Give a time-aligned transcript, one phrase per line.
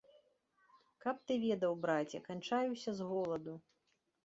[1.05, 3.53] Каб ты ведаў, браце, канчаюся з голаду.